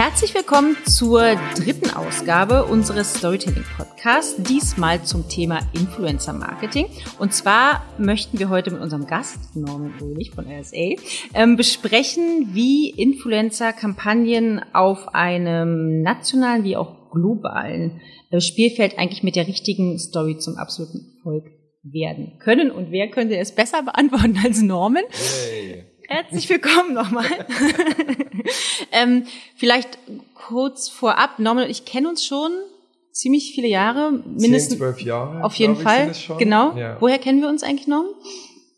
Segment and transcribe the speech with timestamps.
[0.00, 6.86] Herzlich willkommen zur dritten Ausgabe unseres Storytelling Podcasts, diesmal zum Thema Influencer Marketing.
[7.18, 10.94] Und zwar möchten wir heute mit unserem Gast, Norman Ulrich von RSA,
[11.34, 19.36] ähm, besprechen, wie Influencer Kampagnen auf einem nationalen wie auch globalen äh, Spielfeld eigentlich mit
[19.36, 21.44] der richtigen Story zum absoluten Erfolg
[21.82, 22.70] werden können.
[22.70, 25.04] Und wer könnte es besser beantworten als Norman?
[25.10, 25.89] Hey.
[26.12, 27.24] Herzlich willkommen nochmal.
[28.92, 29.96] ähm, vielleicht
[30.34, 32.50] kurz vorab, Norman und ich kennen uns schon
[33.12, 35.44] ziemlich viele Jahre, mindestens zwölf Jahre.
[35.44, 36.76] Auf jeden Fall, genau.
[36.76, 36.96] Ja.
[36.98, 38.10] Woher kennen wir uns eigentlich, Norman?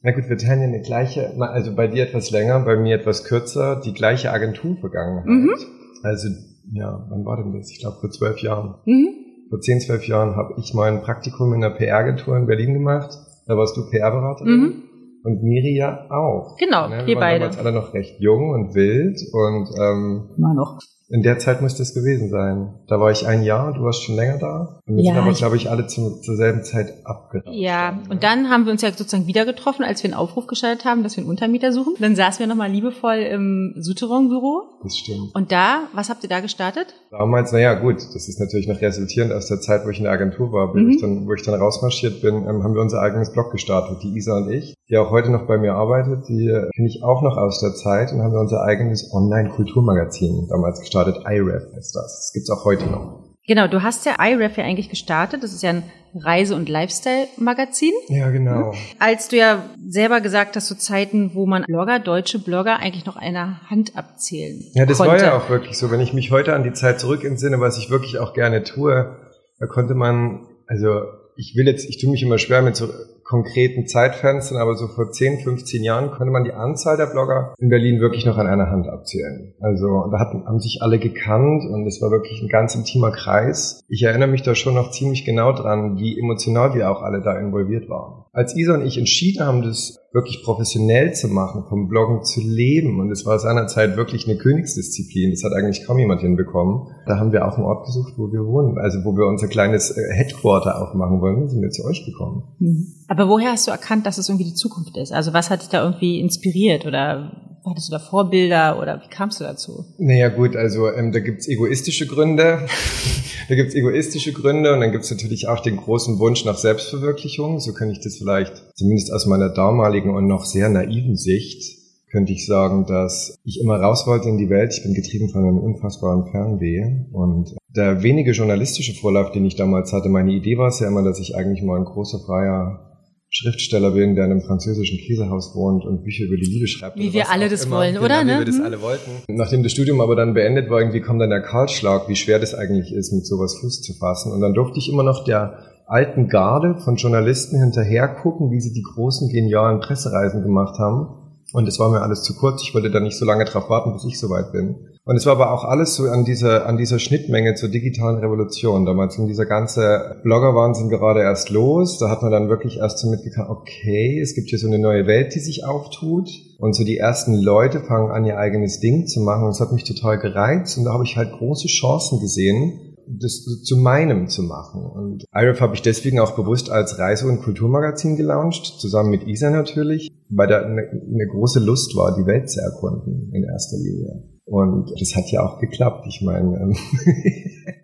[0.03, 3.25] Na gut, wir teilen ja eine gleiche, also bei dir etwas länger, bei mir etwas
[3.25, 5.25] kürzer, die gleiche Agenturvergangenheit.
[5.25, 5.55] Mhm.
[6.03, 6.29] Also,
[6.75, 7.71] ja, wann war denn das?
[7.71, 8.75] Ich glaube vor zwölf Jahren.
[8.85, 9.09] Mhm.
[9.49, 13.17] Vor zehn, zwölf Jahren habe ich mein Praktikum in einer PR-Agentur in Berlin gemacht.
[13.47, 14.61] Da warst du PR-Beraterin.
[14.61, 14.83] Mhm.
[15.25, 16.57] Und Miri ja auch.
[16.57, 16.99] Genau, ne?
[16.99, 17.41] wir, wir waren beide.
[17.41, 20.79] damals alle noch recht jung und wild und ähm, Immer noch.
[21.09, 22.75] In der Zeit müsste es gewesen sein.
[22.89, 24.81] Da war ich ein Jahr, du warst schon länger da.
[24.87, 27.55] Und wir ja, sind aber, glaube ich, alle zum, zur selben Zeit abgerauscht.
[27.55, 30.85] Ja, und dann haben wir uns ja sozusagen wieder getroffen, als wir einen Aufruf geschaltet
[30.85, 31.95] haben, dass wir einen Untermieter suchen.
[31.99, 34.63] Dann saßen wir nochmal liebevoll im Souterrain-Büro.
[34.83, 35.35] Das stimmt.
[35.35, 36.95] Und da, was habt ihr da gestartet?
[37.11, 40.13] Damals, naja, gut, das ist natürlich noch resultierend aus der Zeit, wo ich in der
[40.13, 40.75] Agentur war.
[40.75, 40.87] Mhm.
[40.87, 43.99] Wo, ich dann, wo ich dann rausmarschiert bin, ähm, haben wir unser eigenes Blog gestartet,
[44.03, 46.29] die Isa und ich, die auch heute noch bei mir arbeitet.
[46.29, 50.81] Die kenne ich auch noch aus der Zeit und haben wir unser eigenes Online-Kulturmagazin damals
[50.81, 51.25] gestartet gestartet.
[51.27, 52.17] iRef ist das.
[52.17, 53.23] Das gibt's auch heute noch.
[53.47, 55.43] Genau, du hast ja iRef ja eigentlich gestartet.
[55.43, 55.83] Das ist ja ein
[56.15, 57.93] Reise- und Lifestyle-Magazin.
[58.09, 58.73] Ja, genau.
[58.99, 63.17] Als du ja selber gesagt hast, zu Zeiten, wo man Blogger, deutsche Blogger eigentlich noch
[63.17, 65.13] einer Hand abzählen Ja, das konnte.
[65.13, 65.91] war ja auch wirklich so.
[65.91, 69.17] Wenn ich mich heute an die Zeit zurück entsinne, was ich wirklich auch gerne tue,
[69.59, 71.01] da konnte man, also
[71.37, 72.89] ich will jetzt, ich tue mich immer schwer mit so
[73.25, 77.69] konkreten Zeitfenstern, aber so vor 10, 15 Jahren konnte man die Anzahl der Blogger in
[77.69, 79.55] Berlin wirklich noch an einer Hand abzählen.
[79.61, 83.81] Also da hatten, haben sich alle gekannt und es war wirklich ein ganz intimer Kreis.
[83.89, 87.39] Ich erinnere mich da schon noch ziemlich genau dran, wie emotional wir auch alle da
[87.39, 88.25] involviert waren.
[88.33, 93.01] Als Isa und ich entschieden haben, das wirklich professionell zu machen, vom Bloggen zu leben.
[93.01, 95.31] Und es war seinerzeit wirklich eine Königsdisziplin.
[95.31, 96.89] Das hat eigentlich kaum jemand hinbekommen.
[97.07, 98.79] Da haben wir auch einen Ort gesucht, wo wir wohnen.
[98.79, 102.45] Also wo wir unser kleines äh, Headquarter aufmachen wollen, sind wir zu euch gekommen.
[102.59, 102.87] Mhm.
[103.09, 105.13] Aber woher hast du erkannt, dass es irgendwie die Zukunft ist?
[105.13, 109.41] Also was hat dich da irgendwie inspiriert oder hattest du da Vorbilder oder wie kamst
[109.41, 109.85] du dazu?
[109.99, 112.67] Naja gut, also ähm, da gibt's egoistische Gründe.
[113.49, 117.61] da gibt's egoistische Gründe und dann gibt's natürlich auch den großen Wunsch nach Selbstverwirklichung.
[117.61, 121.79] So kann ich das vielleicht, zumindest aus meiner damaligen und noch sehr naiven Sicht,
[122.11, 124.75] könnte ich sagen, dass ich immer raus wollte in die Welt.
[124.77, 129.93] Ich bin getrieben von einem unfassbaren Fernweh und der wenige journalistische Vorlauf, den ich damals
[129.95, 132.92] hatte, meine Idee war es ja immer, dass ich eigentlich mal ein großer freier
[133.35, 136.99] Schriftsteller bin, der in einem französischen Käsehaus wohnt und Bücher über die Liebe schreibt.
[136.99, 137.77] Wie wir alle das immer.
[137.79, 138.21] wollen, genau, oder?
[138.21, 138.39] Wie ne?
[138.41, 138.65] wir das hm.
[138.65, 139.11] alle wollten.
[139.29, 142.55] Nachdem das Studium aber dann beendet war, irgendwie kommt dann der Kahlschlag, wie schwer das
[142.55, 144.33] eigentlich ist, mit sowas Fuß zu fassen.
[144.33, 148.75] Und dann durfte ich immer noch der alten Garde von Journalisten hinterher gucken, wie sie
[148.75, 151.09] die großen, genialen Pressereisen gemacht haben.
[151.55, 152.63] Und es war mir alles zu kurz.
[152.63, 154.77] Ich wollte da nicht so lange drauf warten, bis ich soweit bin.
[155.05, 158.87] Und es war aber auch alles so an dieser, an dieser Schnittmenge zur digitalen Revolution.
[158.87, 161.99] Damals ging dieser ganze Blogger-Wahnsinn gerade erst los.
[161.99, 165.09] Da hat man dann wirklich erst so mitgekriegt, okay, es gibt hier so eine neue
[165.09, 166.29] Welt, die sich auftut.
[166.59, 169.45] Und so die ersten Leute fangen an, ihr eigenes Ding zu machen.
[169.45, 170.79] Und es hat mich total gereizt.
[170.79, 174.85] Und da habe ich halt große Chancen gesehen, das zu meinem zu machen.
[174.85, 179.51] Und IREF habe ich deswegen auch bewusst als Reise- und Kulturmagazin gelauncht, zusammen mit Isa
[179.51, 184.32] natürlich, weil da eine, eine große Lust war, die Welt zu erkunden in erster Linie.
[184.45, 186.07] Und das hat ja auch geklappt.
[186.09, 186.77] Ich meine, ähm,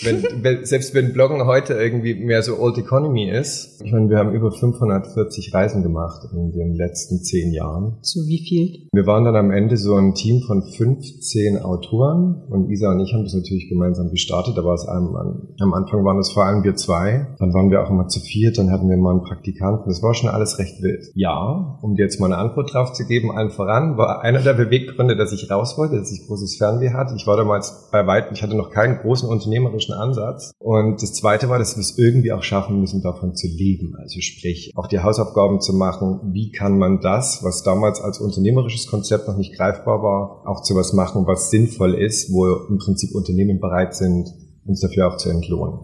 [0.00, 4.32] wenn, selbst wenn Bloggen heute irgendwie mehr so Old Economy ist, ich meine, wir haben
[4.32, 7.98] über 540 Reisen gemacht in den letzten zehn Jahren.
[8.02, 8.88] Zu wie viel?
[8.92, 13.12] Wir waren dann am Ende so ein Team von 15 Autoren und Isa und ich
[13.12, 14.56] haben das natürlich gemeinsam gestartet.
[14.56, 15.14] War es am,
[15.60, 17.26] am Anfang waren es vor allem wir zwei.
[17.38, 19.88] Dann waren wir auch immer zu viert, dann hatten wir mal einen Praktikanten.
[19.88, 21.10] Das war schon alles recht wild.
[21.14, 24.54] Ja, um dir jetzt mal eine Antwort drauf zu geben, allen voran war einer der
[24.54, 27.14] Beweggründe, dass ich raus wollte, dass ich großes Fernweh hatte.
[27.16, 30.52] Ich war damals bei weitem, ich hatte noch keinen großen unternehmerischen strategischen Ansatz.
[30.58, 33.94] Und das Zweite war, dass wir es irgendwie auch schaffen müssen, davon zu leben.
[33.98, 36.32] Also sprich, auch die Hausaufgaben zu machen.
[36.32, 40.74] Wie kann man das, was damals als unternehmerisches Konzept noch nicht greifbar war, auch zu
[40.74, 44.28] was machen, was sinnvoll ist, wo im Prinzip Unternehmen bereit sind,
[44.66, 45.80] uns dafür auch zu entlohnen.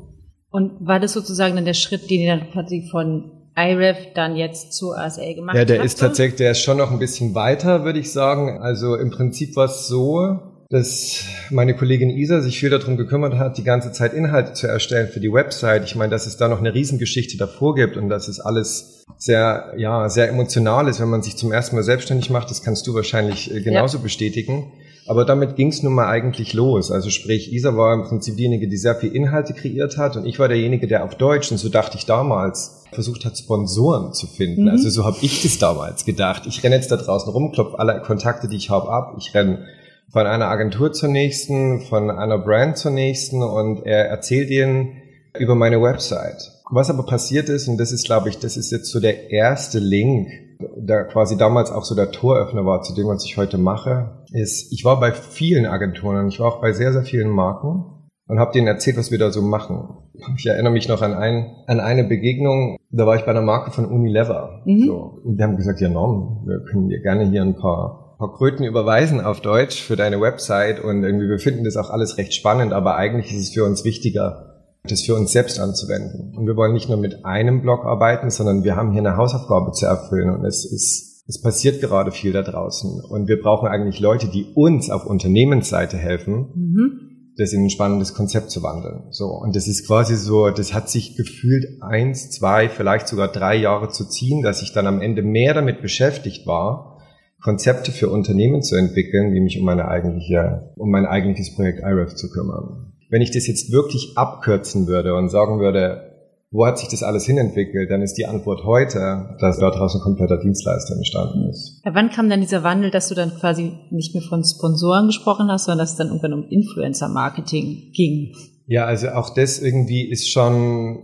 [0.50, 4.73] Und war das sozusagen dann der Schritt, den ihr dann quasi von IREF dann jetzt
[4.73, 5.69] zu ASA gemacht habt?
[5.69, 8.62] Ja, der ist tatsächlich, der ist schon noch ein bisschen weiter, würde ich sagen.
[8.62, 10.39] Also im Prinzip war es so,
[10.70, 15.09] dass meine Kollegin Isa sich viel darum gekümmert hat, die ganze Zeit Inhalte zu erstellen
[15.09, 15.85] für die Website.
[15.85, 19.73] Ich meine, dass es da noch eine Riesengeschichte davor gibt und dass es alles sehr,
[19.79, 22.50] ja, sehr emotional ist, wenn man sich zum ersten Mal selbstständig macht.
[22.50, 24.03] Das kannst du wahrscheinlich äh, genauso ja.
[24.03, 24.70] bestätigen.
[25.06, 26.91] Aber damit ging es nun mal eigentlich los.
[26.91, 30.38] Also sprich, Isa war im Prinzip diejenige, die sehr viel Inhalte kreiert hat und ich
[30.38, 34.64] war derjenige, der auf Deutsch, und so dachte ich damals, versucht hat, Sponsoren zu finden.
[34.64, 34.69] Mhm.
[34.69, 36.43] Also so habe ich das damals gedacht.
[36.47, 39.17] Ich renne jetzt da draußen rum, klopfe alle Kontakte, die ich habe, ab.
[39.19, 39.64] Ich renne
[40.11, 45.03] von einer Agentur zur nächsten, von einer Brand zur nächsten und er erzählt ihnen
[45.39, 46.53] über meine Website.
[46.71, 49.79] Was aber passiert ist, und das ist, glaube ich, das ist jetzt so der erste
[49.79, 50.29] Link,
[50.77, 54.73] der quasi damals auch so der Toröffner war zu dem, was ich heute mache, ist,
[54.73, 57.85] ich war bei vielen Agenturen und ich war auch bei sehr, sehr vielen Marken
[58.27, 59.89] und habe denen erzählt, was wir da so machen.
[60.37, 63.71] Ich erinnere mich noch an, ein, an eine Begegnung, da war ich bei einer Marke
[63.71, 64.63] von Unilever.
[64.65, 64.87] Mhm.
[64.87, 68.35] So, und die haben gesagt, ja Norm, wir können dir gerne hier ein paar, paar
[68.35, 72.35] Kröten überweisen auf Deutsch für deine Website und irgendwie wir finden das auch alles recht
[72.35, 76.37] spannend, aber eigentlich ist es für uns wichtiger, das für uns selbst anzuwenden.
[76.37, 79.70] Und wir wollen nicht nur mit einem Blog arbeiten, sondern wir haben hier eine Hausaufgabe
[79.70, 83.00] zu erfüllen und es ist, es passiert gerade viel da draußen.
[83.09, 87.00] Und wir brauchen eigentlich Leute, die uns auf Unternehmensseite helfen, mhm.
[87.37, 89.05] das in ein spannendes Konzept zu wandeln.
[89.11, 89.26] So.
[89.26, 93.91] Und das ist quasi so, das hat sich gefühlt eins, zwei, vielleicht sogar drei Jahre
[93.91, 96.98] zu ziehen, dass ich dann am Ende mehr damit beschäftigt war,
[97.43, 102.14] Konzepte für Unternehmen zu entwickeln, wie mich um meine eigentliche, um mein eigentliches Projekt IREF
[102.14, 102.93] zu kümmern.
[103.11, 106.08] Wenn ich das jetzt wirklich abkürzen würde und sagen würde,
[106.50, 110.38] wo hat sich das alles hinentwickelt, dann ist die Antwort heute, dass daraus ein kompletter
[110.38, 111.82] Dienstleister entstanden ist.
[111.85, 115.49] Ja, wann kam dann dieser Wandel, dass du dann quasi nicht mehr von Sponsoren gesprochen
[115.50, 118.35] hast, sondern dass es dann irgendwann um Influencer-Marketing ging?
[118.67, 121.00] Ja, also auch das irgendwie ist schon,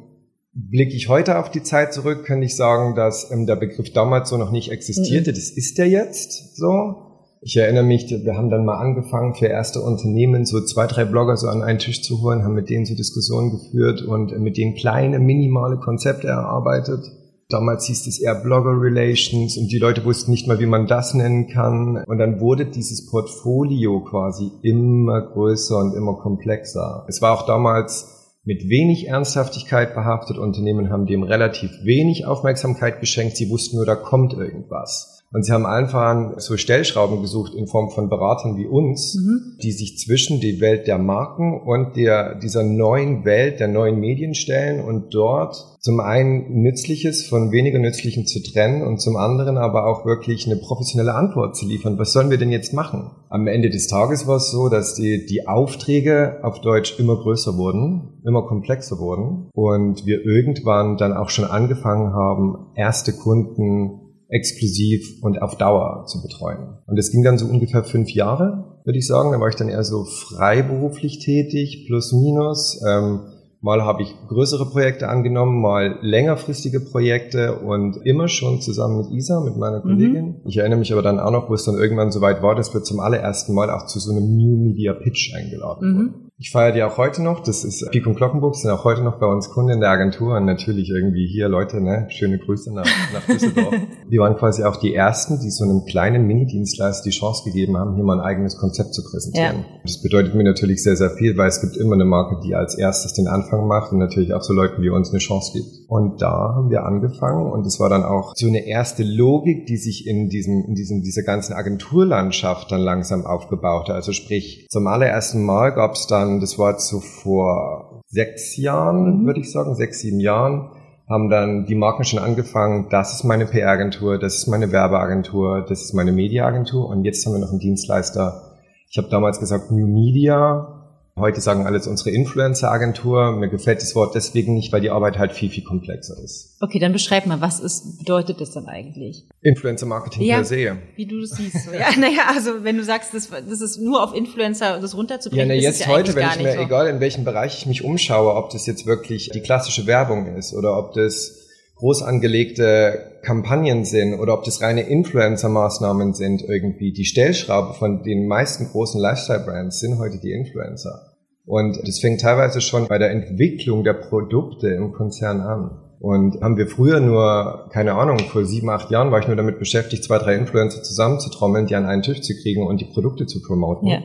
[0.54, 4.30] blicke ich heute auf die Zeit zurück, könnte ich sagen, dass ähm, der Begriff damals
[4.30, 5.30] so noch nicht existierte.
[5.30, 5.34] Mhm.
[5.34, 7.00] Das ist der jetzt so.
[7.46, 11.36] Ich erinnere mich, wir haben dann mal angefangen, für erste Unternehmen so zwei, drei Blogger
[11.36, 14.74] so an einen Tisch zu holen, haben mit denen so Diskussionen geführt und mit denen
[14.74, 17.04] kleine, minimale Konzepte erarbeitet.
[17.50, 21.12] Damals hieß es eher Blogger Relations und die Leute wussten nicht mal, wie man das
[21.12, 22.02] nennen kann.
[22.06, 27.04] Und dann wurde dieses Portfolio quasi immer größer und immer komplexer.
[27.08, 28.13] Es war auch damals
[28.44, 30.38] mit wenig Ernsthaftigkeit behaftet.
[30.38, 33.36] Unternehmen haben dem relativ wenig Aufmerksamkeit geschenkt.
[33.36, 35.13] Sie wussten nur, da kommt irgendwas.
[35.34, 39.58] Und sie haben einfach so Stellschrauben gesucht in Form von Beratern wie uns, mhm.
[39.60, 44.34] die sich zwischen die Welt der Marken und der, dieser neuen Welt der neuen Medien
[44.34, 49.88] stellen und dort zum einen Nützliches von weniger Nützlichen zu trennen und zum anderen aber
[49.88, 51.98] auch wirklich eine professionelle Antwort zu liefern.
[51.98, 53.10] Was sollen wir denn jetzt machen?
[53.28, 57.56] Am Ende des Tages war es so, dass die, die Aufträge auf Deutsch immer größer
[57.56, 65.22] wurden, immer komplexer wurden und wir irgendwann dann auch schon angefangen haben, erste Kunden exklusiv
[65.22, 66.78] und auf Dauer zu betreuen.
[66.86, 69.32] Und das ging dann so ungefähr fünf Jahre, würde ich sagen.
[69.32, 72.82] Da war ich dann eher so freiberuflich tätig, plus minus.
[72.86, 73.20] Ähm,
[73.60, 79.40] mal habe ich größere Projekte angenommen, mal längerfristige Projekte und immer schon zusammen mit Isa,
[79.40, 79.82] mit meiner mhm.
[79.82, 80.26] Kollegin.
[80.26, 80.40] Mhm.
[80.46, 82.74] Ich erinnere mich aber dann auch noch, wo es dann irgendwann so weit war, dass
[82.74, 85.96] wir zum allerersten Mal auch zu so einem New Media Pitch eingeladen mhm.
[85.96, 86.23] wurden.
[86.44, 87.40] Ich feiere die auch heute noch.
[87.40, 90.36] Das ist Pik und Glockenburg, sind auch heute noch bei uns Kunden in der Agentur
[90.36, 93.74] und natürlich irgendwie hier Leute, ne, schöne Grüße nach, nach Düsseldorf.
[94.12, 97.94] die waren quasi auch die ersten, die so einem kleinen Mini-Dienstleister die Chance gegeben haben,
[97.94, 99.56] hier mal ein eigenes Konzept zu präsentieren.
[99.56, 99.80] Ja.
[99.84, 102.76] Das bedeutet mir natürlich sehr, sehr viel, weil es gibt immer eine Marke, die als
[102.76, 105.88] erstes den Anfang macht und natürlich auch so Leuten wie uns eine Chance gibt.
[105.88, 109.78] Und da haben wir angefangen und es war dann auch so eine erste Logik, die
[109.78, 113.94] sich in diesem, in diesem, dieser ganzen Agenturlandschaft dann langsam aufgebaut hat.
[113.94, 119.22] Also sprich, zum allerersten Mal gab es dann dann, das war so vor sechs Jahren,
[119.22, 119.26] mhm.
[119.26, 120.70] würde ich sagen, sechs, sieben Jahren,
[121.08, 125.82] haben dann die Marken schon angefangen, das ist meine PR-Agentur, das ist meine Werbeagentur, das
[125.82, 128.54] ist meine Media-Agentur und jetzt haben wir noch einen Dienstleister.
[128.88, 130.73] Ich habe damals gesagt New Media,
[131.16, 133.36] Heute sagen alles unsere Influencer-Agentur.
[133.36, 136.56] Mir gefällt das Wort deswegen nicht, weil die Arbeit halt viel, viel komplexer ist.
[136.60, 139.24] Okay, dann beschreib mal, was ist, bedeutet das dann eigentlich?
[139.40, 140.76] Influencer-Marketing ja, per se.
[140.96, 141.68] Wie du das siehst.
[141.72, 145.50] ja, naja, also wenn du sagst, das, das ist nur auf Influencer das runterzubringen.
[145.50, 146.58] Ja, na, jetzt ja heute, wenn ich mir, so.
[146.58, 150.52] egal in welchem Bereich ich mich umschaue, ob das jetzt wirklich die klassische Werbung ist
[150.52, 151.43] oder ob das
[151.76, 156.92] groß angelegte Kampagnen sind oder ob das reine Influencer-Maßnahmen sind irgendwie.
[156.92, 161.14] Die Stellschraube von den meisten großen Lifestyle-Brands sind heute die Influencer.
[161.46, 165.80] Und das fängt teilweise schon bei der Entwicklung der Produkte im Konzern an.
[166.00, 169.58] Und haben wir früher nur, keine Ahnung, vor sieben, acht Jahren war ich nur damit
[169.58, 173.40] beschäftigt, zwei, drei Influencer zusammenzutrommeln, die an einen Tisch zu kriegen und die Produkte zu
[173.40, 173.88] promoten.
[173.88, 173.98] Ja.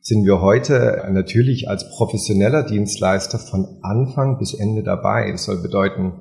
[0.00, 5.30] Sind wir heute natürlich als professioneller Dienstleister von Anfang bis Ende dabei.
[5.30, 6.14] Das soll bedeuten,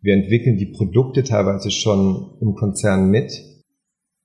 [0.00, 3.32] wir entwickeln die Produkte teilweise schon im Konzern mit,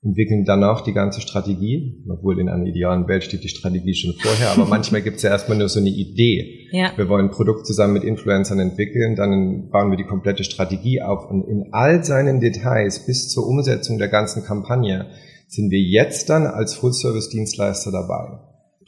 [0.04, 4.52] entwickeln danach die ganze Strategie, obwohl in einer idealen Welt steht die Strategie schon vorher,
[4.52, 6.68] aber manchmal gibt es ja erstmal nur so eine Idee.
[6.72, 6.92] Ja.
[6.96, 11.30] Wir wollen ein Produkt zusammen mit Influencern entwickeln, dann bauen wir die komplette Strategie auf
[11.30, 15.08] und in all seinen Details bis zur Umsetzung der ganzen Kampagne
[15.48, 18.40] sind wir jetzt dann als Full-Service-Dienstleister dabei.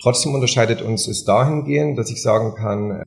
[0.01, 3.03] Trotzdem unterscheidet uns es dahingehend, dass ich sagen kann,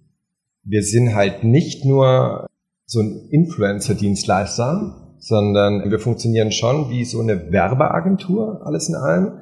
[0.65, 2.47] wir sind halt nicht nur
[2.89, 9.33] so ein Influencer-Dienstleister, sondern wir funktionieren schon wie so eine Werbeagentur, alles in allem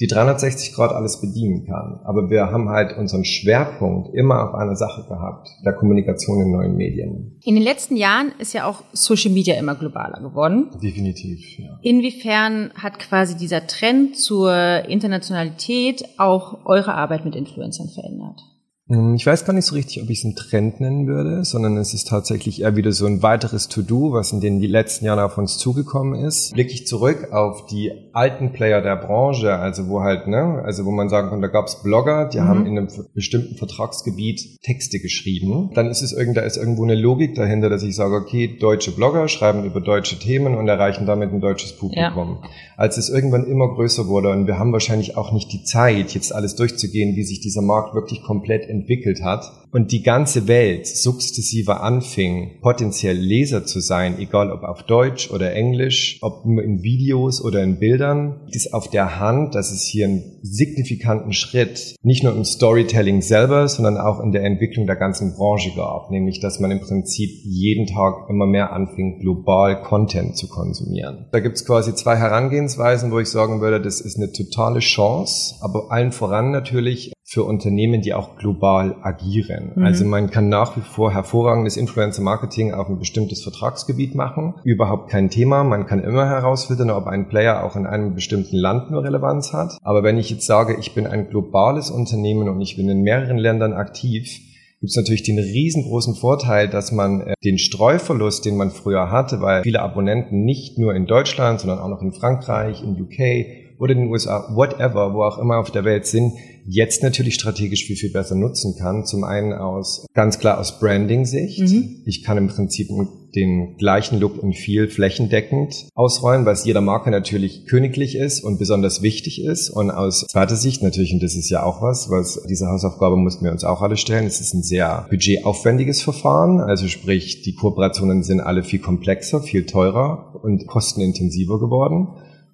[0.00, 2.00] die 360 Grad alles bedienen kann.
[2.04, 6.76] Aber wir haben halt unseren Schwerpunkt immer auf einer Sache gehabt, der Kommunikation in neuen
[6.76, 7.38] Medien.
[7.42, 10.70] In den letzten Jahren ist ja auch Social Media immer globaler geworden.
[10.80, 11.78] Definitiv, ja.
[11.82, 14.54] Inwiefern hat quasi dieser Trend zur
[14.88, 18.40] Internationalität auch eure Arbeit mit Influencern verändert?
[18.88, 21.76] Hm, ich weiß gar nicht so richtig, ob ich es einen Trend nennen würde, sondern
[21.76, 25.36] es ist tatsächlich eher wieder so ein weiteres To-Do, was in den letzten Jahren auf
[25.36, 26.54] uns zugekommen ist.
[26.54, 30.90] Blicke ich zurück auf die alten Player der Branche, also wo halt, ne, also wo
[30.90, 32.44] man sagen kann, da gab es Blogger, die mhm.
[32.44, 35.70] haben in einem bestimmten Vertragsgebiet Texte geschrieben.
[35.74, 38.92] Dann ist es irgend, da ist irgendwo eine Logik dahinter, dass ich sage, okay, deutsche
[38.92, 42.38] Blogger schreiben über deutsche Themen und erreichen damit ein deutsches Publikum.
[42.42, 42.50] Ja.
[42.78, 46.34] Als es irgendwann immer größer wurde und wir haben wahrscheinlich auch nicht die Zeit, jetzt
[46.34, 51.80] alles durchzugehen, wie sich dieser Markt wirklich komplett entwickelt hat und die ganze Welt sukzessive
[51.80, 57.42] anfing, potenziell Leser zu sein, egal ob auf Deutsch oder Englisch, ob nur in Videos
[57.44, 62.34] oder in Bildern, ist auf der Hand, dass es hier einen signifikanten Schritt nicht nur
[62.34, 66.70] im Storytelling selber, sondern auch in der Entwicklung der ganzen Branche gab, nämlich dass man
[66.70, 71.26] im Prinzip jeden Tag immer mehr anfing, global Content zu konsumieren.
[71.32, 75.56] Da gibt es quasi zwei Herangehensweisen, wo ich sagen würde, das ist eine totale Chance,
[75.60, 79.72] aber allen voran natürlich für Unternehmen, die auch global agieren.
[79.74, 79.84] Mhm.
[79.84, 84.54] Also man kann nach wie vor hervorragendes Influencer-Marketing auf ein bestimmtes Vertragsgebiet machen.
[84.64, 85.62] Überhaupt kein Thema.
[85.62, 89.76] Man kann immer herausfinden, ob ein Player auch in einem bestimmten Land nur Relevanz hat.
[89.82, 93.36] Aber wenn ich jetzt sage, ich bin ein globales Unternehmen und ich bin in mehreren
[93.36, 94.40] Ländern aktiv,
[94.80, 99.42] gibt es natürlich den riesengroßen Vorteil, dass man äh, den Streuverlust, den man früher hatte,
[99.42, 103.92] weil viele Abonnenten nicht nur in Deutschland, sondern auch noch in Frankreich, in UK oder
[103.92, 106.32] in den USA, whatever, wo auch immer auf der Welt sind,
[106.66, 109.04] jetzt natürlich strategisch viel, viel besser nutzen kann.
[109.06, 111.60] Zum einen aus, ganz klar aus Branding-Sicht.
[111.60, 112.02] Mhm.
[112.04, 112.88] Ich kann im Prinzip
[113.34, 119.02] den gleichen Look in viel flächendeckend ausrollen, was jeder Marke natürlich königlich ist und besonders
[119.02, 119.70] wichtig ist.
[119.70, 123.44] Und aus zweiter Sicht natürlich, und das ist ja auch was, was diese Hausaufgabe mussten
[123.44, 126.60] wir uns auch alle stellen, es ist ein sehr budgetaufwendiges Verfahren.
[126.60, 132.08] Also sprich, die Kooperationen sind alle viel komplexer, viel teurer und kostenintensiver geworden.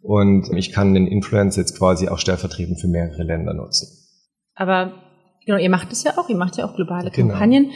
[0.04, 3.88] Und ich kann den Influencer jetzt quasi auch stellvertretend für mehrere Länder nutzen.
[4.54, 4.92] Aber
[5.46, 7.30] genau, ihr macht es ja auch, ihr macht ja auch globale genau.
[7.30, 7.70] Kampagnen.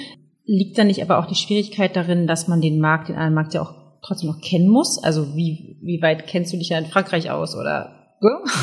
[0.44, 3.54] Liegt da nicht aber auch die Schwierigkeit darin, dass man den Markt, den einen Markt
[3.54, 5.02] ja auch trotzdem noch kennen muss?
[5.02, 7.97] Also wie, wie weit kennst du dich ja in Frankreich aus oder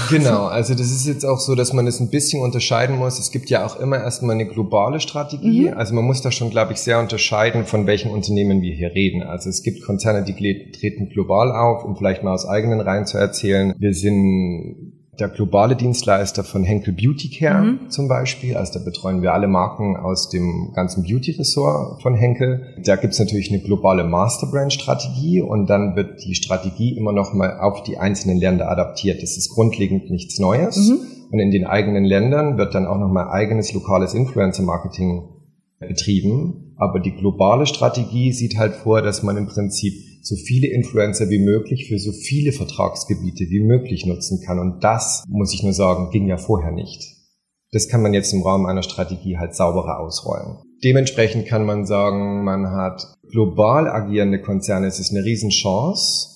[0.10, 3.20] Genau, also das ist jetzt auch so, dass man es ein bisschen unterscheiden muss.
[3.20, 5.70] Es gibt ja auch immer erstmal eine globale Strategie.
[5.70, 5.78] Mhm.
[5.78, 9.24] Also man muss da schon, glaube ich, sehr unterscheiden, von welchen Unternehmen wir hier reden.
[9.24, 13.18] Also es gibt Konzerne, die treten global auf, um vielleicht mal aus eigenen Reihen zu
[13.18, 13.74] erzählen.
[13.78, 17.90] Wir sind der globale Dienstleister von Henkel Beauty Care mhm.
[17.90, 18.56] zum Beispiel.
[18.58, 22.76] Also da betreuen wir alle Marken aus dem ganzen Beauty-Ressort von Henkel.
[22.84, 27.84] Da gibt's natürlich eine globale Masterbrand-Strategie und dann wird die Strategie immer noch mal auf
[27.84, 29.22] die einzelnen Länder adaptiert.
[29.24, 30.90] Das ist grundlegend nichts Neues.
[30.90, 31.00] Mhm.
[31.32, 35.24] Und in den eigenen Ländern wird dann auch noch mal eigenes lokales Influencer-Marketing
[35.80, 36.65] betrieben.
[36.78, 41.40] Aber die globale Strategie sieht halt vor, dass man im Prinzip so viele Influencer wie
[41.40, 44.60] möglich für so viele Vertragsgebiete wie möglich nutzen kann.
[44.60, 47.16] Und das, muss ich nur sagen, ging ja vorher nicht.
[47.72, 50.60] Das kann man jetzt im Rahmen einer Strategie halt sauberer ausrollen.
[50.84, 54.88] Dementsprechend kann man sagen, man hat global agierende Konzerne.
[54.88, 56.30] Es ist eine Riesenchance,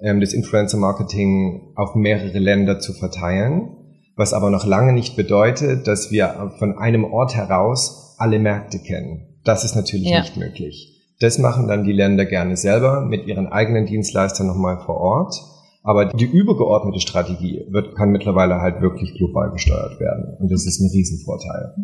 [0.00, 3.76] ähm, das Influencer-Marketing auf mehrere Länder zu verteilen,
[4.16, 9.35] was aber noch lange nicht bedeutet, dass wir von einem Ort heraus alle Märkte kennen.
[9.46, 10.20] Das ist natürlich ja.
[10.20, 10.92] nicht möglich.
[11.20, 15.34] Das machen dann die Länder gerne selber mit ihren eigenen Dienstleistern nochmal vor Ort.
[15.82, 20.36] Aber die übergeordnete Strategie wird, kann mittlerweile halt wirklich global gesteuert werden.
[20.40, 21.74] Und das ist ein Riesenvorteil.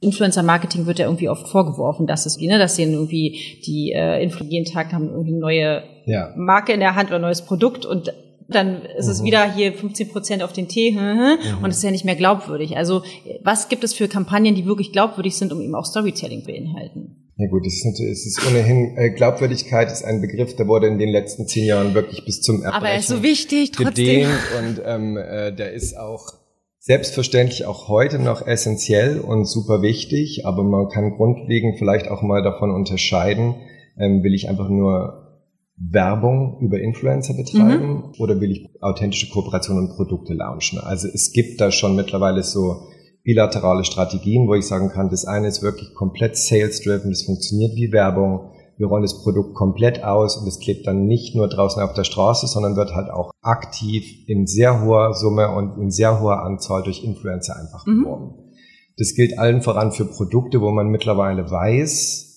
[0.00, 4.50] Influencer-Marketing wird ja irgendwie oft vorgeworfen, dass es, ne, dass sie irgendwie die äh, Influencer
[4.50, 6.32] jeden Tag haben irgendwie eine neue ja.
[6.36, 8.12] Marke in der Hand oder ein neues Produkt und
[8.48, 9.12] dann ist mhm.
[9.12, 11.38] es wieder hier 15 Prozent auf den Tee mhm.
[11.62, 12.76] und es ist ja nicht mehr glaubwürdig.
[12.76, 13.02] Also
[13.42, 17.16] was gibt es für Kampagnen, die wirklich glaubwürdig sind, um eben auch Storytelling beinhalten?
[17.36, 20.98] Ja gut, es ist es ist ohnehin, äh, Glaubwürdigkeit ist ein Begriff, der wurde in
[20.98, 24.28] den letzten zehn Jahren wirklich bis zum Erbrechen Aber er ist so wichtig, trotzdem.
[24.58, 26.34] Und ähm, äh, der ist auch
[26.78, 32.42] selbstverständlich auch heute noch essentiell und super wichtig, aber man kann grundlegend vielleicht auch mal
[32.42, 33.56] davon unterscheiden,
[33.98, 35.23] ähm, will ich einfach nur
[35.76, 38.12] Werbung über Influencer betreiben mhm.
[38.18, 40.78] oder will ich authentische Kooperationen und Produkte launchen?
[40.78, 42.86] Also es gibt da schon mittlerweile so
[43.24, 47.90] bilaterale Strategien, wo ich sagen kann, das eine ist wirklich komplett sales-driven, das funktioniert wie
[47.90, 48.50] Werbung.
[48.76, 52.04] wir rollen das Produkt komplett aus und es klebt dann nicht nur draußen auf der
[52.04, 56.82] Straße, sondern wird halt auch aktiv in sehr hoher Summe und in sehr hoher Anzahl
[56.82, 58.02] durch Influencer einfach mhm.
[58.02, 58.34] beworben.
[58.96, 62.33] Das gilt allen voran für Produkte, wo man mittlerweile weiß,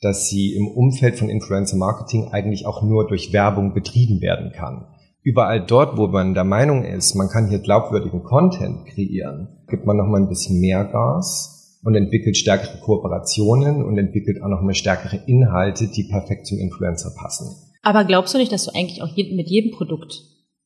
[0.00, 4.86] dass sie im Umfeld von Influencer Marketing eigentlich auch nur durch Werbung betrieben werden kann.
[5.22, 9.96] Überall dort, wo man der Meinung ist, man kann hier glaubwürdigen Content kreieren, gibt man
[9.96, 15.20] noch mal ein bisschen mehr Gas und entwickelt stärkere Kooperationen und entwickelt auch nochmal stärkere
[15.26, 17.56] Inhalte, die perfekt zum Influencer passen.
[17.82, 20.22] Aber glaubst du nicht, dass du eigentlich auch mit jedem Produkt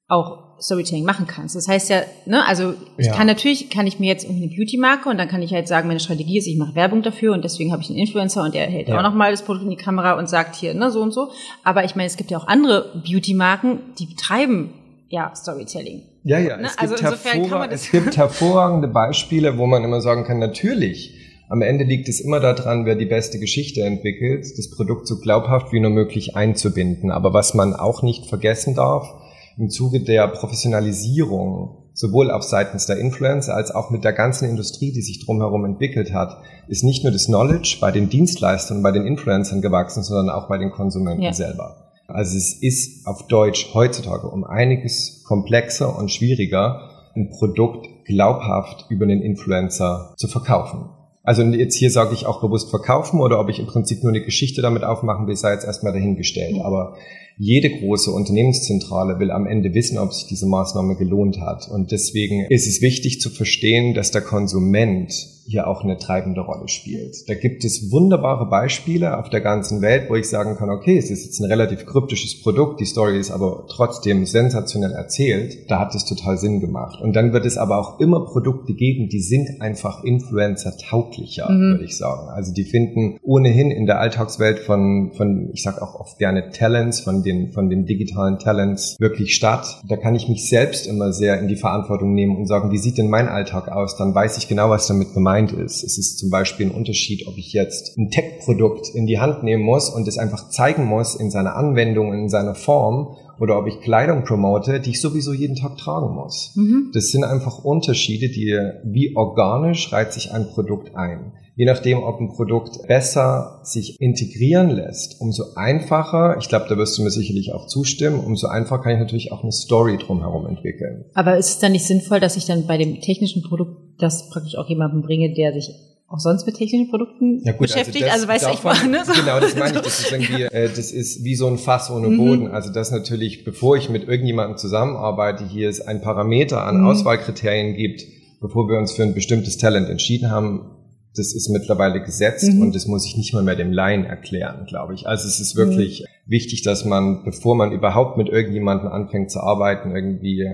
[0.09, 1.57] auch Storytelling machen kannst?
[1.57, 3.15] Das heißt ja, ne, also ich ja.
[3.15, 6.01] kann natürlich, kann ich mir jetzt eine Beauty-Marke und dann kann ich halt sagen, meine
[6.01, 8.89] Strategie ist, ich mache Werbung dafür und deswegen habe ich einen Influencer und der hält
[8.89, 8.99] ja.
[8.99, 11.31] auch nochmal das Produkt in die Kamera und sagt hier, ne, so und so.
[11.65, 14.71] Aber ich meine, es gibt ja auch andere Beauty-Marken, die betreiben
[15.09, 16.03] ja Storytelling.
[16.23, 16.67] Ja, ja, ne?
[16.67, 21.15] es, also gibt hervorrag es gibt hervorragende Beispiele, wo man immer sagen kann, natürlich,
[21.49, 25.73] am Ende liegt es immer daran, wer die beste Geschichte entwickelt, das Produkt so glaubhaft
[25.73, 27.11] wie nur möglich einzubinden.
[27.11, 29.13] Aber was man auch nicht vergessen darf,
[29.57, 34.93] im Zuge der Professionalisierung, sowohl auf seitens der Influencer als auch mit der ganzen Industrie,
[34.93, 36.39] die sich drumherum entwickelt hat,
[36.69, 40.59] ist nicht nur das Knowledge bei den Dienstleistern, bei den Influencern gewachsen, sondern auch bei
[40.59, 41.33] den Konsumenten ja.
[41.33, 41.91] selber.
[42.07, 49.05] Also es ist auf Deutsch heutzutage um einiges komplexer und schwieriger, ein Produkt glaubhaft über
[49.05, 50.91] einen Influencer zu verkaufen.
[51.23, 54.25] Also jetzt hier sage ich auch bewusst verkaufen oder ob ich im Prinzip nur eine
[54.25, 56.57] Geschichte damit aufmachen will, sei jetzt erstmal dahingestellt.
[56.65, 56.97] Aber
[57.43, 61.71] jede große Unternehmenszentrale will am Ende wissen, ob sich diese Maßnahme gelohnt hat.
[61.71, 65.11] Und deswegen ist es wichtig zu verstehen, dass der Konsument
[65.51, 67.29] hier auch eine treibende Rolle spielt.
[67.29, 71.11] Da gibt es wunderbare Beispiele auf der ganzen Welt, wo ich sagen kann, okay, es
[71.11, 75.69] ist jetzt ein relativ kryptisches Produkt, die Story ist aber trotzdem sensationell erzählt.
[75.69, 77.01] Da hat es total Sinn gemacht.
[77.01, 81.73] Und dann wird es aber auch immer Produkte geben, die sind einfach Influencer-tauglicher, mhm.
[81.73, 82.29] würde ich sagen.
[82.29, 87.01] Also die finden ohnehin in der Alltagswelt von, von ich sag auch oft gerne Talents,
[87.01, 89.83] von den, von den digitalen Talents wirklich statt.
[89.89, 92.99] Da kann ich mich selbst immer sehr in die Verantwortung nehmen und sagen, wie sieht
[92.99, 93.97] denn mein Alltag aus?
[93.97, 95.83] Dann weiß ich genau, was damit gemeint gemeint ist.
[95.85, 99.63] Es ist zum Beispiel ein Unterschied, ob ich jetzt ein Tech-Produkt in die Hand nehmen
[99.63, 103.81] muss und es einfach zeigen muss in seiner Anwendung, in seiner Form oder ob ich
[103.81, 106.53] Kleidung promote, die ich sowieso jeden Tag tragen muss.
[106.57, 106.91] Mhm.
[106.93, 111.33] Das sind einfach Unterschiede, die, wie organisch reiht sich ein Produkt ein.
[111.61, 116.97] Je nachdem, ob ein Produkt besser sich integrieren lässt, umso einfacher, ich glaube, da wirst
[116.97, 121.05] du mir sicherlich auch zustimmen, umso einfacher kann ich natürlich auch eine Story drumherum entwickeln.
[121.13, 124.57] Aber ist es dann nicht sinnvoll, dass ich dann bei dem technischen Produkt das praktisch
[124.57, 125.69] auch jemandem bringe, der sich
[126.09, 128.11] auch sonst mit technischen Produkten ja, gut, also beschäftigt.
[128.11, 129.05] Also, das, also weißt du, ich meine.
[129.05, 129.13] So.
[129.13, 129.83] Genau, das meine ich.
[129.85, 132.17] Das ist irgendwie, äh, das ist wie so ein Fass ohne mhm.
[132.17, 132.47] Boden.
[132.49, 136.87] Also das natürlich, bevor ich mit irgendjemandem zusammenarbeite, hier es ein Parameter an mhm.
[136.87, 138.07] Auswahlkriterien gibt,
[138.41, 140.79] bevor wir uns für ein bestimmtes Talent entschieden haben,
[141.17, 142.63] das ist mittlerweile gesetzt mhm.
[142.63, 145.07] und das muss ich nicht mal mehr dem Laien erklären, glaube ich.
[145.07, 146.31] Also es ist wirklich mhm.
[146.31, 150.47] wichtig, dass man, bevor man überhaupt mit irgendjemandem anfängt zu arbeiten, irgendwie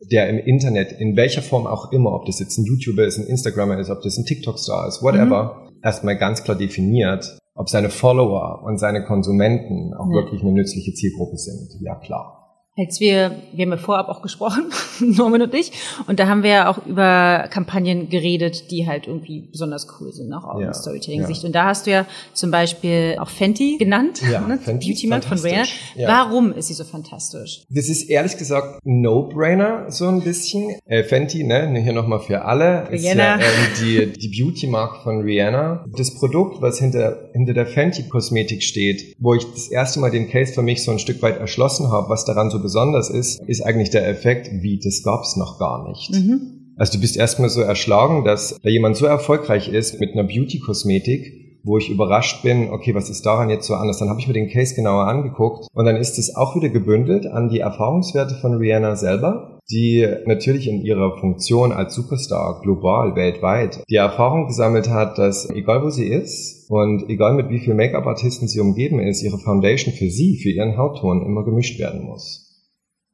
[0.00, 3.26] der im Internet, in welcher Form auch immer, ob das jetzt ein YouTuber ist, ein
[3.26, 5.80] Instagrammer ist, ob das ein TikTok-Star ist, whatever, mhm.
[5.82, 10.14] erstmal ganz klar definiert, ob seine Follower und seine Konsumenten auch ja.
[10.14, 11.80] wirklich eine nützliche Zielgruppe sind.
[11.80, 12.38] Ja, klar
[12.78, 15.72] als wir, wir haben ja vorab auch gesprochen, Norman und ich,
[16.06, 20.32] und da haben wir ja auch über Kampagnen geredet, die halt irgendwie besonders cool sind,
[20.32, 21.42] auch aus ja, Storytelling-Sicht.
[21.42, 21.46] Ja.
[21.46, 24.58] Und da hast du ja zum Beispiel auch Fenty genannt, ja, ne?
[24.58, 25.66] Fenty Beauty Mark von Rare.
[25.96, 26.08] Ja.
[26.08, 27.62] Warum ist sie so fantastisch?
[27.68, 30.76] Das ist ehrlich gesagt No-Brainer, so ein bisschen.
[30.84, 33.36] Äh, Fenty, ne, hier nochmal für alle, Rihanna.
[33.36, 33.42] ist
[33.84, 35.84] ja ähm, die, die Beauty Mark von Rihanna.
[35.96, 40.52] Das Produkt, was hinter, hinter der Fenty-Kosmetik steht, wo ich das erste Mal den Case
[40.52, 43.88] für mich so ein Stück weit erschlossen habe, was daran so besonders ist, ist eigentlich
[43.88, 46.10] der Effekt, wie das gab's noch gar nicht.
[46.12, 46.74] Mhm.
[46.76, 51.60] Also du bist erstmal so erschlagen, dass da jemand so erfolgreich ist mit einer Beauty-Kosmetik,
[51.64, 53.98] wo ich überrascht bin, okay, was ist daran jetzt so anders?
[53.98, 57.26] Dann habe ich mir den Case genauer angeguckt und dann ist es auch wieder gebündelt
[57.26, 63.82] an die Erfahrungswerte von Rihanna selber, die natürlich in ihrer Funktion als Superstar global, weltweit,
[63.90, 68.46] die Erfahrung gesammelt hat, dass egal wo sie ist und egal mit wie viel Make-up-Artisten
[68.46, 72.47] sie umgeben ist, ihre Foundation für sie, für ihren Hautton immer gemischt werden muss.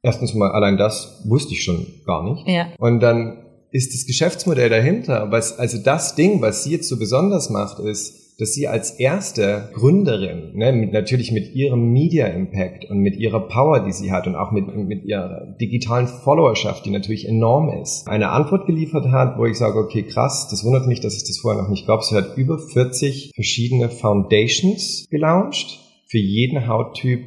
[0.05, 2.47] Erstens mal, allein das wusste ich schon gar nicht.
[2.47, 2.67] Ja.
[2.77, 7.49] Und dann ist das Geschäftsmodell dahinter, was, also das Ding, was sie jetzt so besonders
[7.49, 12.99] macht, ist, dass sie als erste Gründerin, ne, mit, natürlich mit ihrem Media Impact und
[12.99, 17.27] mit ihrer Power, die sie hat und auch mit, mit ihrer digitalen Followerschaft, die natürlich
[17.27, 21.15] enorm ist, eine Antwort geliefert hat, wo ich sage, okay, krass, das wundert mich, dass
[21.15, 22.03] es das vorher noch nicht gab.
[22.03, 27.25] Sie hat über 40 verschiedene Foundations gelauncht, für jeden Hauttyp,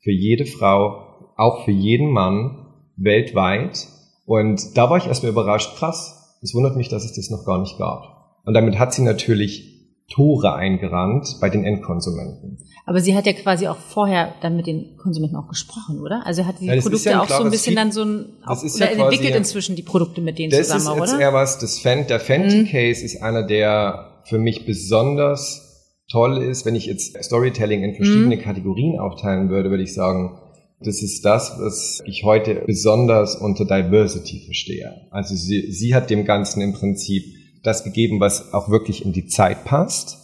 [0.00, 1.07] für jede Frau,
[1.38, 3.86] auch für jeden Mann weltweit.
[4.26, 7.58] Und da war ich erstmal überrascht, krass, es wundert mich, dass es das noch gar
[7.58, 8.40] nicht gab.
[8.44, 9.76] Und damit hat sie natürlich
[10.10, 12.58] Tore eingerannt bei den Endkonsumenten.
[12.86, 16.22] Aber sie hat ja quasi auch vorher dann mit den Konsumenten auch gesprochen, oder?
[16.24, 18.92] Also hat die ja, Produkte ja auch so ein bisschen dann so ein, auch, oder
[18.92, 21.22] ja entwickelt inzwischen die Produkte mit denen das zusammen, ist jetzt oder?
[21.22, 22.68] eher was, das Fenty, der Fenty mhm.
[22.68, 25.68] Case ist einer, der für mich besonders
[26.10, 26.64] toll ist.
[26.64, 28.40] Wenn ich jetzt Storytelling in verschiedene mhm.
[28.40, 30.38] Kategorien aufteilen würde, würde ich sagen,
[30.80, 35.06] das ist das, was ich heute besonders unter Diversity verstehe.
[35.10, 37.24] Also sie, sie hat dem Ganzen im Prinzip
[37.62, 40.18] das gegeben, was auch wirklich in die Zeit passt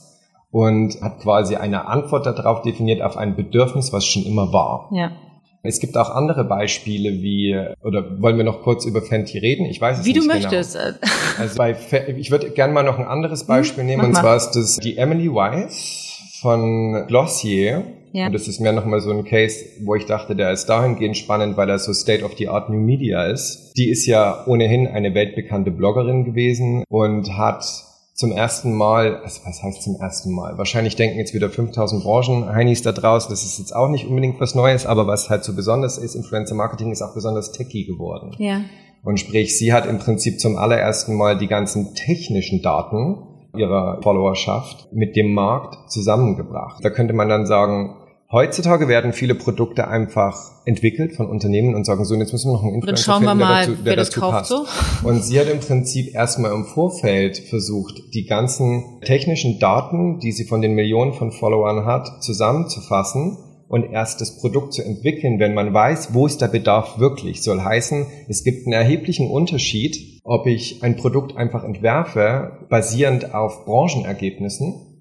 [0.50, 4.88] und hat quasi eine Antwort darauf definiert auf ein Bedürfnis, was schon immer war.
[4.92, 5.10] Ja.
[5.66, 9.64] Es gibt auch andere Beispiele wie, oder wollen wir noch kurz über Fenty reden?
[9.64, 10.74] Ich weiß es wie nicht Wie du möchtest.
[10.74, 10.96] Genau.
[11.38, 11.74] Also bei,
[12.18, 14.76] ich würde gerne mal noch ein anderes hm, Beispiel hm, nehmen, und zwar ist das
[14.76, 17.84] die Emily Weiss von Glossier.
[18.14, 18.26] Ja.
[18.26, 21.56] Und das ist mir nochmal so ein Case, wo ich dachte, der ist dahingehend spannend,
[21.56, 23.72] weil er so State of the Art New Media ist.
[23.76, 27.64] Die ist ja ohnehin eine weltbekannte Bloggerin gewesen und hat
[28.14, 30.56] zum ersten Mal, also was heißt zum ersten Mal?
[30.56, 34.40] Wahrscheinlich denken jetzt wieder 5000 Branchen, Heinis da draußen, das ist jetzt auch nicht unbedingt
[34.40, 38.30] was Neues, aber was halt so besonders ist, Influencer Marketing ist auch besonders techy geworden.
[38.38, 38.60] Ja.
[39.02, 43.16] Und sprich, sie hat im Prinzip zum allerersten Mal die ganzen technischen Daten
[43.56, 46.84] ihrer Followerschaft mit dem Markt zusammengebracht.
[46.84, 47.96] Da könnte man dann sagen,
[48.30, 52.62] Heutzutage werden viele Produkte einfach entwickelt von Unternehmen und sagen so, jetzt müssen wir noch
[52.62, 54.50] einen Influencer Dann schauen finden, wir mal, der dazu, der wer das dazu kauft passt.
[54.50, 54.66] So.
[55.08, 60.44] Und sie hat im Prinzip erstmal im Vorfeld versucht, die ganzen technischen Daten, die sie
[60.44, 63.36] von den Millionen von Followern hat, zusammenzufassen
[63.68, 67.42] und erst das Produkt zu entwickeln, wenn man weiß, wo ist der Bedarf wirklich.
[67.42, 73.64] Soll heißen, es gibt einen erheblichen Unterschied, ob ich ein Produkt einfach entwerfe, basierend auf
[73.64, 74.93] Branchenergebnissen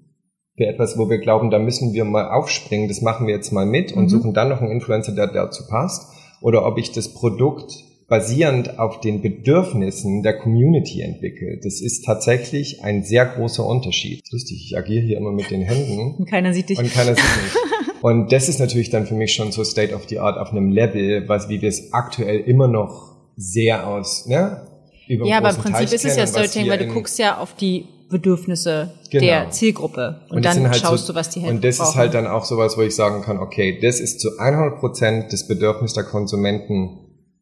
[0.56, 3.66] für etwas, wo wir glauben, da müssen wir mal aufspringen, das machen wir jetzt mal
[3.66, 4.08] mit und mhm.
[4.08, 7.72] suchen dann noch einen Influencer, der dazu passt, oder ob ich das Produkt
[8.06, 11.58] basierend auf den Bedürfnissen der Community entwickle.
[11.62, 14.22] Das ist tatsächlich ein sehr großer Unterschied.
[14.30, 16.14] Lustig, ich agiere hier immer mit den Händen.
[16.18, 16.78] Und keiner sieht dich.
[16.78, 17.54] Und keiner sieht mich.
[18.02, 20.70] Und das ist natürlich dann für mich schon so State of the Art auf einem
[20.70, 24.66] Level, was wie wir es aktuell immer noch sehr aus, ne?
[25.08, 27.86] Über ja, aber im Prinzip ist es ja Storytelling, weil du guckst ja auf die
[28.08, 29.24] Bedürfnisse genau.
[29.24, 30.20] der Zielgruppe.
[30.28, 31.88] Und, und dann halt schaust so, du, was die Helfer Und das brauchen.
[31.90, 35.32] ist halt dann auch sowas, wo ich sagen kann, okay, das ist zu 100 Prozent
[35.32, 37.00] das Bedürfnis der Konsumenten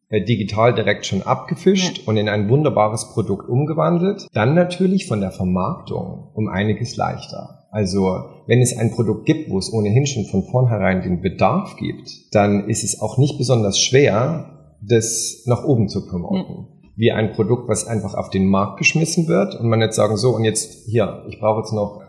[0.09, 2.03] äh, digital direkt schon abgefischt ja.
[2.05, 4.27] und in ein wunderbares Produkt umgewandelt.
[4.33, 7.67] Dann natürlich von der Vermarktung um einiges leichter.
[7.71, 12.09] Also wenn es ein Produkt gibt, wo es ohnehin schon von vornherein den Bedarf gibt,
[12.31, 16.67] dann ist es auch nicht besonders schwer, das nach oben zu promoten.
[16.67, 20.17] Ja wie ein Produkt, was einfach auf den Markt geschmissen wird und man jetzt sagen,
[20.17, 22.01] so und jetzt hier, ich brauche jetzt noch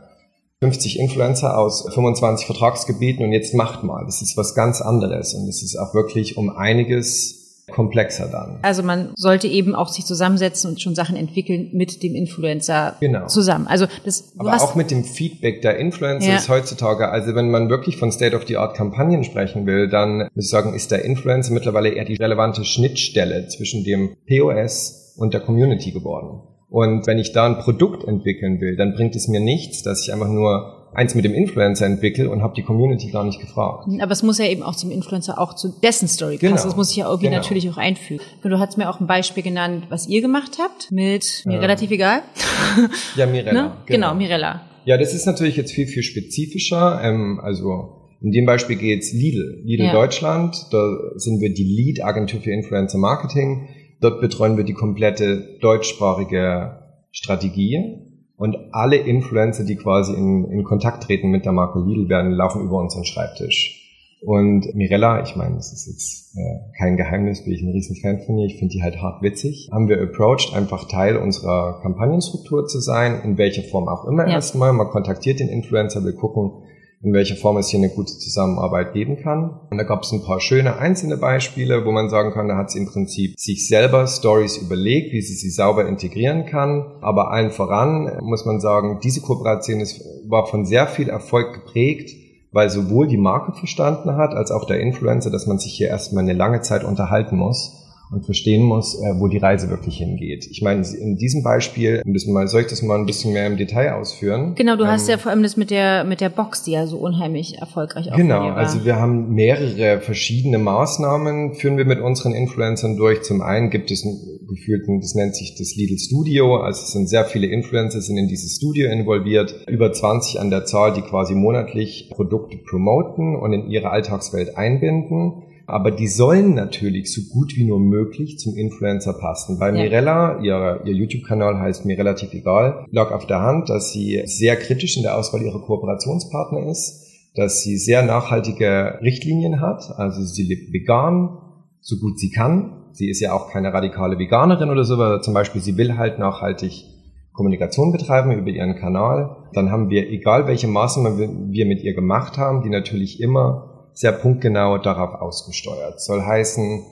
[0.61, 4.05] 50 Influencer aus 25 Vertragsgebieten und jetzt macht mal.
[4.07, 8.59] Das ist was ganz anderes und es ist auch wirklich um einiges komplexer dann.
[8.63, 13.27] Also man sollte eben auch sich zusammensetzen und schon Sachen entwickeln mit dem Influencer genau.
[13.27, 13.67] zusammen.
[13.67, 16.37] Also das aber auch mit dem Feedback der Influencer ja.
[16.37, 17.09] ist heutzutage.
[17.09, 20.51] Also wenn man wirklich von State of the Art Kampagnen sprechen will, dann muss ich
[20.51, 25.93] sagen, ist der Influencer mittlerweile eher die relevante Schnittstelle zwischen dem POS und der Community
[25.93, 26.41] geworden.
[26.69, 30.13] Und wenn ich da ein Produkt entwickeln will, dann bringt es mir nichts, dass ich
[30.13, 33.87] einfach nur eins mit dem Influencer entwickle und habe die Community gar nicht gefragt.
[34.01, 36.55] Aber es muss ja eben auch zum Influencer auch zu dessen Story passen.
[36.55, 36.65] Genau.
[36.65, 37.39] Das muss ich ja irgendwie genau.
[37.39, 38.21] natürlich auch einfügen.
[38.43, 41.61] Und du hast mir auch ein Beispiel genannt, was ihr gemacht habt mit mir ja.
[41.61, 42.23] relativ egal.
[43.17, 43.53] Ja, Mirella.
[43.53, 43.73] ne?
[43.87, 44.09] genau.
[44.09, 44.63] genau, Mirella.
[44.85, 47.01] Ja, das ist natürlich jetzt viel, viel spezifischer.
[47.03, 49.93] Ähm, also in dem Beispiel geht's Lidl, Lidl ja.
[49.93, 50.57] Deutschland.
[50.71, 53.69] Da sind wir die Lead-Agentur für Influencer Marketing.
[54.01, 56.79] Dort betreuen wir die komplette deutschsprachige
[57.13, 58.04] Strategie
[58.37, 62.63] und alle Influencer, die quasi in, in Kontakt treten mit der Marke Lidl, werden laufen
[62.63, 63.81] über unseren Schreibtisch.
[64.25, 68.21] Und Mirella, ich meine, das ist jetzt äh, kein Geheimnis, bin ich ein riesen Fan
[68.21, 72.67] von ihr, ich finde die halt hart witzig, haben wir approached, einfach Teil unserer Kampagnenstruktur
[72.67, 74.35] zu sein, in welcher Form auch immer ja.
[74.35, 74.73] erstmal.
[74.73, 76.64] Man kontaktiert den Influencer, wir gucken,
[77.05, 79.61] in welcher Form es hier eine gute Zusammenarbeit geben kann.
[79.71, 82.71] Und da gab es ein paar schöne einzelne Beispiele, wo man sagen kann, da hat
[82.71, 86.85] sie im Prinzip sich selber Stories überlegt, wie sie sie sauber integrieren kann.
[87.03, 92.17] Aber allen voran muss man sagen, diese Kooperation ist, war von sehr viel Erfolg geprägt,
[92.53, 96.23] weil sowohl die Marke verstanden hat, als auch der Influencer, dass man sich hier erstmal
[96.23, 100.47] eine lange Zeit unterhalten muss und verstehen muss, äh, wo die Reise wirklich hingeht.
[100.51, 102.03] Ich meine, in diesem Beispiel,
[102.47, 104.55] soll ich das mal ein bisschen mehr im Detail ausführen?
[104.55, 106.87] Genau, du hast ähm, ja vor allem das mit der, mit der Box, die ja
[106.87, 112.35] so unheimlich erfolgreich auch Genau, also wir haben mehrere verschiedene Maßnahmen, führen wir mit unseren
[112.35, 113.23] Influencern durch.
[113.23, 114.07] Zum einen gibt es
[114.49, 118.29] gefühlt, das nennt sich das Lidl Studio, also es sind sehr viele Influencer sind in
[118.29, 123.71] dieses Studio involviert, über 20 an der Zahl, die quasi monatlich Produkte promoten und in
[123.71, 125.45] ihre Alltagswelt einbinden.
[125.67, 129.59] Aber die sollen natürlich so gut wie nur möglich zum Influencer passen.
[129.59, 129.83] Bei ja.
[129.83, 134.57] Mirella, ihr, ihr YouTube-Kanal heißt mir relativ egal, lag auf der Hand, dass sie sehr
[134.57, 140.45] kritisch in der Auswahl ihrer Kooperationspartner ist, dass sie sehr nachhaltige Richtlinien hat, also sie
[140.45, 141.39] lebt vegan,
[141.81, 142.81] so gut sie kann.
[142.93, 146.19] Sie ist ja auch keine radikale Veganerin oder so, aber zum Beispiel sie will halt
[146.19, 146.85] nachhaltig
[147.33, 149.37] Kommunikation betreiben über ihren Kanal.
[149.53, 154.13] Dann haben wir, egal welche Maßnahmen wir mit ihr gemacht haben, die natürlich immer sehr
[154.13, 156.01] punktgenau darauf ausgesteuert.
[156.01, 156.85] Soll heißen,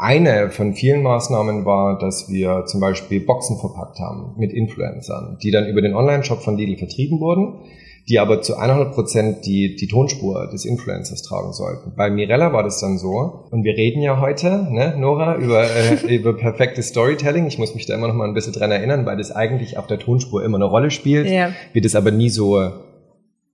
[0.00, 5.50] eine von vielen Maßnahmen war, dass wir zum Beispiel Boxen verpackt haben mit Influencern, die
[5.50, 7.60] dann über den Online-Shop von Lidl vertrieben wurden,
[8.08, 11.92] die aber zu 100 Prozent die, die Tonspur des Influencers tragen sollten.
[11.96, 16.16] Bei Mirella war das dann so, und wir reden ja heute, ne, Nora, über, äh,
[16.16, 17.46] über perfektes Storytelling.
[17.46, 19.86] Ich muss mich da immer noch mal ein bisschen dran erinnern, weil das eigentlich auf
[19.86, 21.52] der Tonspur immer eine Rolle spielt, ja.
[21.74, 22.58] wir das aber nie so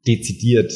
[0.07, 0.73] dezidiert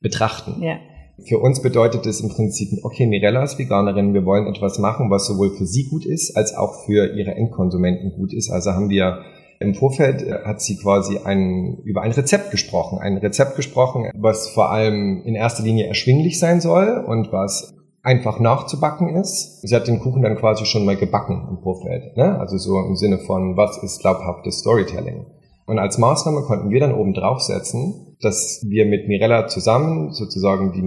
[0.00, 0.60] betrachten.
[0.62, 0.78] Ja.
[1.26, 5.26] Für uns bedeutet es im Prinzip, okay, Mirella ist Veganerin, wir wollen etwas machen, was
[5.26, 8.50] sowohl für sie gut ist, als auch für ihre Endkonsumenten gut ist.
[8.50, 9.20] Also haben wir
[9.60, 12.98] im Vorfeld äh, hat sie quasi ein, über ein Rezept gesprochen.
[12.98, 18.40] Ein Rezept gesprochen, was vor allem in erster Linie erschwinglich sein soll und was einfach
[18.40, 19.60] nachzubacken ist.
[19.60, 22.16] Sie hat den Kuchen dann quasi schon mal gebacken im Vorfeld.
[22.16, 22.38] Ne?
[22.38, 25.26] Also so im Sinne von, was ist glaubhaftes Storytelling?
[25.70, 30.82] Und als Maßnahme konnten wir dann oben draufsetzen, dass wir mit Mirella zusammen sozusagen die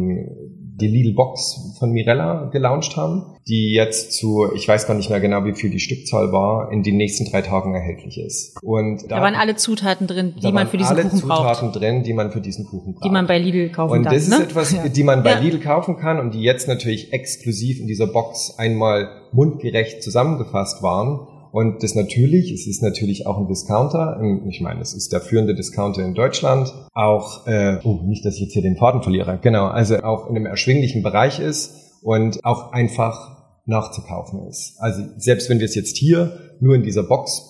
[0.76, 5.20] die Lidl Box von Mirella gelauncht haben, die jetzt zu, ich weiß gar nicht mehr
[5.20, 8.58] genau, wie viel die Stückzahl war, in den nächsten drei Tagen erhältlich ist.
[8.62, 11.46] Und da, da waren alle Zutaten drin, die man für diesen Kuchen braucht.
[11.46, 13.06] alle Zutaten drin, die man für diesen Kuchen braucht.
[13.06, 14.00] Die man bei Lidl kaufen kann.
[14.00, 14.44] Und das ist ne?
[14.44, 14.90] etwas, ja.
[14.90, 15.40] die man bei ja.
[15.40, 21.28] Lidl kaufen kann und die jetzt natürlich exklusiv in dieser Box einmal mundgerecht zusammengefasst waren
[21.54, 24.20] und das natürlich, es ist natürlich auch ein Discounter.
[24.50, 26.74] Ich meine, es ist der führende Discounter in Deutschland.
[26.94, 29.38] Auch, äh, oh, nicht, dass ich jetzt hier den Faden verliere.
[29.40, 34.78] Genau, also auch in einem erschwinglichen Bereich ist und auch einfach nachzukaufen ist.
[34.80, 37.44] Also selbst wenn wir es jetzt hier nur in dieser Box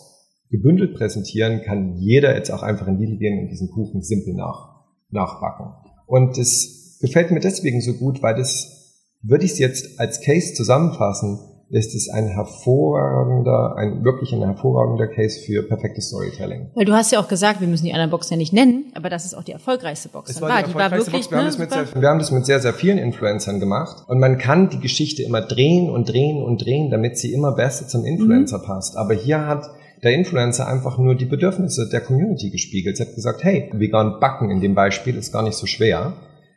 [0.51, 4.81] gebündelt präsentieren, kann jeder jetzt auch einfach in Lidl gehen und diesen Kuchen simpel nach,
[5.11, 5.67] nachbacken.
[6.07, 10.55] Und das gefällt mir deswegen so gut, weil das würde ich es jetzt als Case
[10.55, 11.39] zusammenfassen
[11.73, 16.69] ist es ein hervorragender, ein wirklich ein hervorragender Case für perfektes Storytelling.
[16.75, 19.09] Weil du hast ja auch gesagt, wir müssen die anderen Box ja nicht nennen, aber
[19.09, 20.29] das ist auch die erfolgreichste Box.
[20.29, 21.31] Es war, war die, die war wirklich, Box.
[21.31, 24.03] Wir, ne, haben das mit sehr, wir haben das mit sehr, sehr vielen Influencern gemacht
[24.07, 27.87] und man kann die Geschichte immer drehen und drehen und drehen, damit sie immer besser
[27.87, 28.63] zum Influencer mhm.
[28.63, 28.95] passt.
[28.95, 29.71] Aber hier hat
[30.03, 32.97] der Influencer einfach nur die Bedürfnisse der Community gespiegelt.
[32.97, 36.13] Sie hat gesagt, hey, vegan backen in dem Beispiel ist gar nicht so schwer.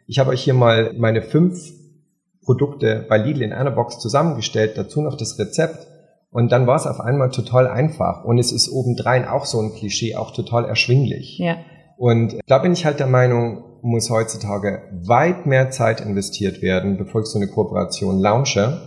[0.07, 1.73] Ich habe euch hier mal meine fünf
[2.47, 5.89] Produkte bei Lidl in einer Box zusammengestellt, dazu noch das Rezept.
[6.31, 8.25] Und dann war es auf einmal total einfach.
[8.25, 11.39] Und es ist obendrein auch so ein Klischee, auch total erschwinglich.
[11.39, 11.57] Ja.
[11.99, 17.23] Und da bin ich halt der Meinung, muss heutzutage weit mehr Zeit investiert werden, bevor
[17.23, 18.81] ich so eine Kooperation launche,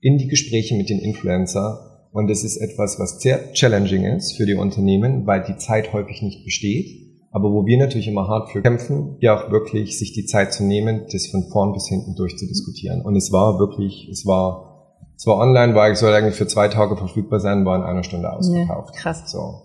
[0.00, 2.08] in die Gespräche mit den Influencer.
[2.10, 6.20] Und das ist etwas, was sehr challenging ist für die Unternehmen, weil die Zeit häufig
[6.22, 10.26] nicht besteht aber wo wir natürlich immer hart für kämpfen, ja auch wirklich sich die
[10.26, 13.00] Zeit zu nehmen, das von vorn bis hinten durchzudiskutieren.
[13.00, 16.68] Und es war wirklich, es war, es war online, war ich soll eigentlich für zwei
[16.68, 18.94] Tage verfügbar sein, war in einer Stunde ausgekauft.
[18.94, 19.32] Ja, krass.
[19.32, 19.62] So.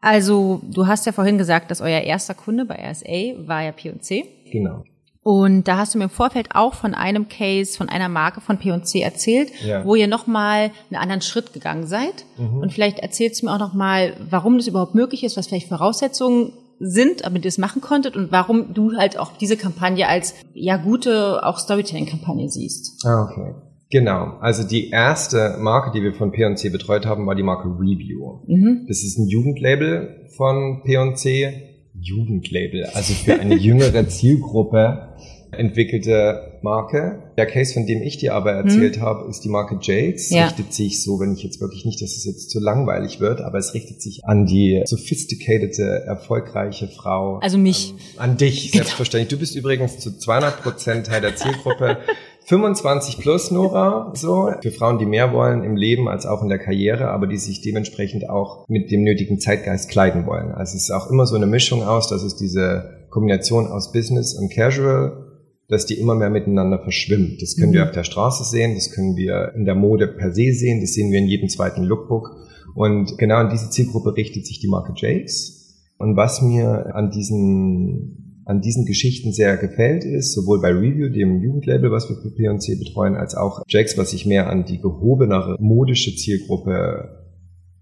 [0.00, 4.24] Also, du hast ja vorhin gesagt, dass euer erster Kunde bei RSA war ja P&C.
[4.50, 4.82] Genau.
[5.22, 8.58] Und da hast du mir im Vorfeld auch von einem Case, von einer Marke von
[8.58, 9.84] P&C erzählt, ja.
[9.84, 12.24] wo ihr nochmal einen anderen Schritt gegangen seid.
[12.38, 12.58] Mhm.
[12.58, 16.52] Und vielleicht erzählst du mir auch nochmal, warum das überhaupt möglich ist, was vielleicht Voraussetzungen
[16.82, 20.76] sind, damit ihr es machen konntet und warum du halt auch diese Kampagne als ja
[20.76, 23.04] gute auch Storytelling-Kampagne siehst.
[23.06, 23.54] Ah, okay.
[23.90, 24.38] Genau.
[24.40, 28.40] Also die erste Marke, die wir von P&C betreut haben, war die Marke Review.
[28.46, 28.86] Mhm.
[28.88, 31.68] Das ist ein Jugendlabel von P&C.
[31.94, 35.14] Jugendlabel, also für eine jüngere Zielgruppe
[35.52, 37.22] entwickelte Marke.
[37.36, 39.02] Der Case, von dem ich dir aber erzählt hm.
[39.02, 40.30] habe, ist die Marke Jakes.
[40.30, 40.46] Ja.
[40.46, 43.58] Richtet sich so, wenn ich jetzt wirklich nicht, dass es jetzt zu langweilig wird, aber
[43.58, 47.38] es richtet sich an die sophisticated, erfolgreiche Frau.
[47.38, 47.90] Also mich.
[47.90, 48.84] Ähm, an dich, genau.
[48.84, 49.28] selbstverständlich.
[49.28, 51.98] Du bist übrigens zu 200 Prozent Teil der Zielgruppe.
[52.44, 54.52] 25 plus, Nora, so.
[54.60, 57.60] Für Frauen, die mehr wollen im Leben als auch in der Karriere, aber die sich
[57.60, 60.50] dementsprechend auch mit dem nötigen Zeitgeist kleiden wollen.
[60.50, 64.34] Also es ist auch immer so eine Mischung aus, dass es diese Kombination aus Business
[64.34, 65.21] und Casual
[65.68, 67.36] dass die immer mehr miteinander verschwimmen.
[67.40, 67.76] Das können mhm.
[67.76, 70.94] wir auf der Straße sehen, das können wir in der Mode per se sehen, das
[70.94, 72.30] sehen wir in jedem zweiten Lookbook.
[72.74, 75.62] Und genau an diese Zielgruppe richtet sich die Marke Jakes.
[75.98, 81.40] Und was mir an diesen, an diesen Geschichten sehr gefällt, ist, sowohl bei Review, dem
[81.40, 85.56] Jugendlabel, was wir für P&C betreuen, als auch Jakes, was sich mehr an die gehobenere
[85.60, 87.22] modische Zielgruppe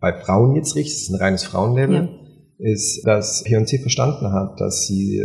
[0.01, 2.73] bei Frauen jetzt richtet, ist ein reines Frauenlabel, ja.
[2.73, 5.23] ist, dass P&C verstanden hat, dass sie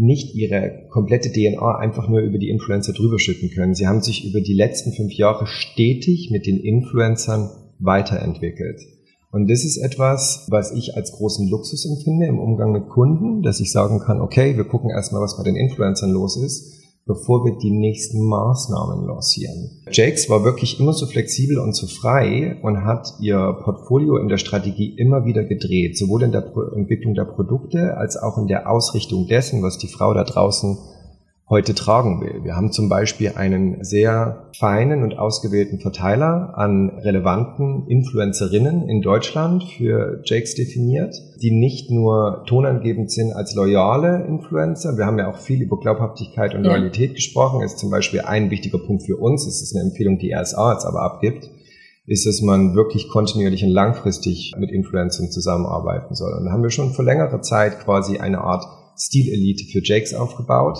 [0.00, 3.74] nicht ihre komplette DNA einfach nur über die Influencer drüber schütten können.
[3.74, 8.80] Sie haben sich über die letzten fünf Jahre stetig mit den Influencern weiterentwickelt.
[9.30, 13.60] Und das ist etwas, was ich als großen Luxus empfinde im Umgang mit Kunden, dass
[13.60, 17.56] ich sagen kann, okay, wir gucken erstmal, was bei den Influencern los ist bevor wir
[17.56, 19.82] die nächsten Maßnahmen lancieren.
[19.90, 24.38] Jakes war wirklich immer so flexibel und so frei und hat ihr Portfolio in der
[24.38, 29.26] Strategie immer wieder gedreht, sowohl in der Entwicklung der Produkte als auch in der Ausrichtung
[29.26, 30.78] dessen, was die Frau da draußen
[31.50, 32.44] heute tragen will.
[32.44, 39.64] Wir haben zum Beispiel einen sehr feinen und ausgewählten Verteiler an relevanten Influencerinnen in Deutschland
[39.64, 44.96] für Jakes definiert, die nicht nur tonangebend sind als loyale Influencer.
[44.96, 47.14] Wir haben ja auch viel über Glaubhaftigkeit und Loyalität ja.
[47.16, 47.62] gesprochen.
[47.62, 49.44] Ist zum Beispiel ein wichtiger Punkt für uns.
[49.44, 51.50] Es ist eine Empfehlung, die RSA jetzt aber abgibt
[52.06, 56.32] ist, dass man wirklich kontinuierlich und langfristig mit Influencern zusammenarbeiten soll.
[56.32, 58.64] Und da haben wir schon vor längerer Zeit quasi eine Art
[58.96, 60.78] Stilelite für Jakes aufgebaut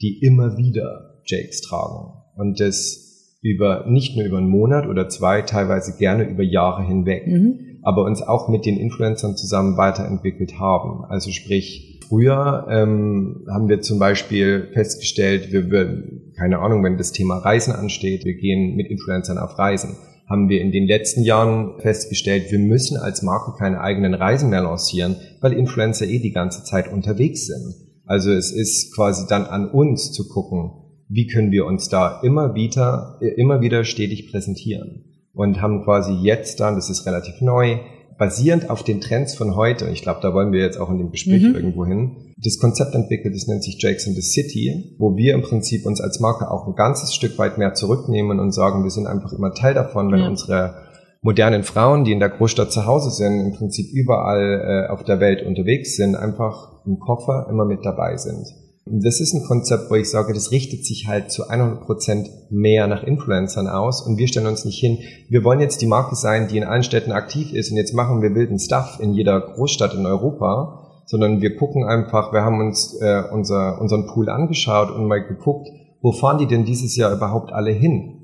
[0.00, 2.12] die immer wieder Jakes tragen.
[2.36, 7.26] Und das über, nicht nur über einen Monat oder zwei, teilweise gerne über Jahre hinweg.
[7.26, 7.78] Mhm.
[7.82, 11.04] Aber uns auch mit den Influencern zusammen weiterentwickelt haben.
[11.06, 17.12] Also sprich, früher ähm, haben wir zum Beispiel festgestellt, wir würden, keine Ahnung, wenn das
[17.12, 19.96] Thema Reisen ansteht, wir gehen mit Influencern auf Reisen
[20.30, 24.62] haben wir in den letzten Jahren festgestellt, wir müssen als Marke keine eigenen Reisen mehr
[24.62, 27.89] lancieren, weil Influencer eh die ganze Zeit unterwegs sind.
[28.10, 30.72] Also es ist quasi dann an uns zu gucken,
[31.08, 35.04] wie können wir uns da immer wieder, immer wieder stetig präsentieren.
[35.32, 37.78] Und haben quasi jetzt dann, das ist relativ neu,
[38.18, 40.98] basierend auf den Trends von heute, und ich glaube, da wollen wir jetzt auch in
[40.98, 41.54] dem Gespräch mhm.
[41.54, 45.42] irgendwo hin, das Konzept entwickelt, das nennt sich Jakes in the City, wo wir im
[45.42, 49.06] Prinzip uns als Marke auch ein ganzes Stück weit mehr zurücknehmen und sagen, wir sind
[49.06, 50.28] einfach immer Teil davon, wenn ja.
[50.28, 50.89] unsere
[51.22, 55.20] modernen Frauen, die in der Großstadt zu Hause sind, im Prinzip überall äh, auf der
[55.20, 58.46] Welt unterwegs sind, einfach im Koffer immer mit dabei sind.
[58.86, 62.28] Und das ist ein Konzept, wo ich sage, das richtet sich halt zu 100 Prozent
[62.50, 66.16] mehr nach Influencern aus und wir stellen uns nicht hin, wir wollen jetzt die Marke
[66.16, 69.40] sein, die in allen Städten aktiv ist und jetzt machen wir wilden Stuff in jeder
[69.40, 74.90] Großstadt in Europa, sondern wir gucken einfach, wir haben uns äh, unser, unseren Pool angeschaut
[74.90, 75.68] und mal geguckt,
[76.00, 78.19] wo fahren die denn dieses Jahr überhaupt alle hin?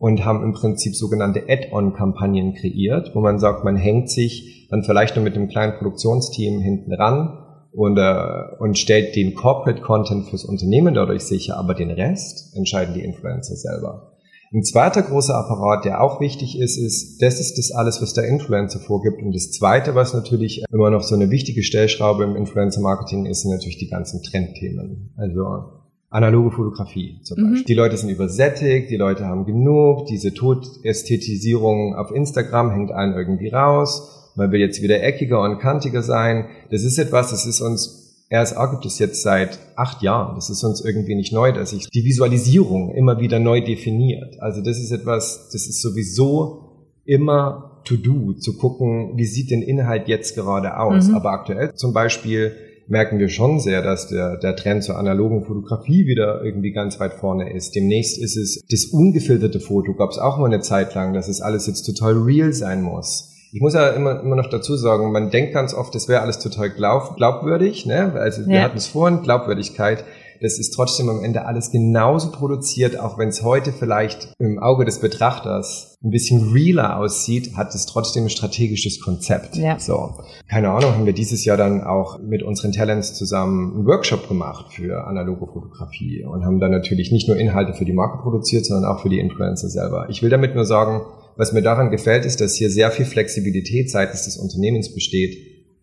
[0.00, 5.14] Und haben im Prinzip sogenannte Add-on-Kampagnen kreiert, wo man sagt, man hängt sich dann vielleicht
[5.14, 7.36] nur mit einem kleinen Produktionsteam hinten ran
[7.72, 12.94] und, äh, und stellt den Corporate Content fürs Unternehmen dadurch sicher, aber den Rest entscheiden
[12.94, 14.16] die Influencer selber.
[14.54, 18.24] Ein zweiter großer Apparat, der auch wichtig ist, ist, das ist das alles, was der
[18.24, 19.22] Influencer vorgibt.
[19.22, 23.50] Und das zweite, was natürlich immer noch so eine wichtige Stellschraube im Influencer-Marketing ist, sind
[23.50, 25.12] natürlich die ganzen Trendthemen.
[25.18, 25.79] Also
[26.10, 27.60] analoge Fotografie zum Beispiel.
[27.60, 27.64] Mhm.
[27.66, 33.48] Die Leute sind übersättigt, die Leute haben genug, diese Todästhetisierung auf Instagram hängt einen irgendwie
[33.48, 36.46] raus, man will jetzt wieder eckiger und kantiger sein.
[36.70, 40.64] Das ist etwas, das ist uns, RSA gibt es jetzt seit acht Jahren, das ist
[40.64, 44.40] uns irgendwie nicht neu, dass sich die Visualisierung immer wieder neu definiert.
[44.40, 49.62] Also das ist etwas, das ist sowieso immer to do, zu gucken, wie sieht denn
[49.62, 51.08] Inhalt jetzt gerade aus.
[51.08, 51.14] Mhm.
[51.14, 52.52] Aber aktuell zum Beispiel
[52.86, 57.14] merken wir schon sehr, dass der, der Trend zur analogen Fotografie wieder irgendwie ganz weit
[57.14, 57.74] vorne ist.
[57.74, 61.40] Demnächst ist es das ungefilterte Foto, gab es auch mal eine Zeit lang, dass es
[61.40, 63.28] alles jetzt total real sein muss.
[63.52, 66.38] Ich muss ja immer, immer noch dazu sagen, man denkt ganz oft, das wäre alles
[66.38, 67.84] total glaub, glaubwürdig.
[67.84, 68.12] Ne?
[68.14, 70.04] Also wir hatten es vorhin, Glaubwürdigkeit.
[70.40, 74.86] Das ist trotzdem am Ende alles genauso produziert, auch wenn es heute vielleicht im Auge
[74.86, 79.56] des Betrachters ein bisschen realer aussieht, hat es trotzdem ein strategisches Konzept.
[79.56, 79.78] Ja.
[79.78, 80.14] So.
[80.48, 84.72] Keine Ahnung, haben wir dieses Jahr dann auch mit unseren Talents zusammen einen Workshop gemacht
[84.72, 88.90] für analoge Fotografie und haben dann natürlich nicht nur Inhalte für die Marke produziert, sondern
[88.90, 90.06] auch für die Influencer selber.
[90.08, 91.02] Ich will damit nur sagen,
[91.36, 95.36] was mir daran gefällt, ist, dass hier sehr viel Flexibilität seitens des Unternehmens besteht,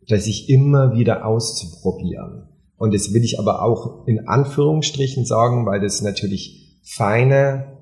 [0.08, 2.50] dass sich immer wieder auszuprobieren.
[2.78, 7.78] Und das will ich aber auch in Anführungsstrichen sagen, weil das natürlich feine,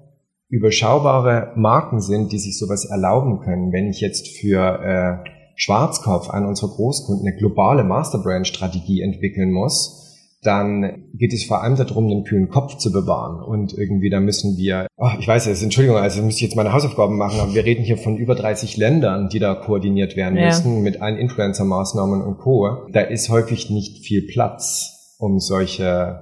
[0.48, 3.74] überschaubare Marken sind, die sich sowas erlauben können.
[3.74, 4.80] Wenn ich jetzt für
[5.26, 10.05] äh, Schwarzkopf, einen unserer Großkunden, eine globale Masterbrand-Strategie entwickeln muss,
[10.46, 13.44] dann geht es vor allem darum, den kühlen Kopf zu bewahren.
[13.44, 16.74] Und irgendwie, da müssen wir, oh, ich weiß jetzt, Entschuldigung, also müsste ich jetzt meine
[16.74, 20.48] Hausaufgaben machen, aber wir reden hier von über 30 Ländern, die da koordiniert werden ja.
[20.48, 22.88] müssen, mit allen Influencer-Maßnahmen und Co.
[22.92, 26.22] Da ist häufig nicht viel Platz, um solche